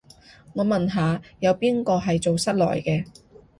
[0.55, 3.05] 我問下，有邊個係做室內嘅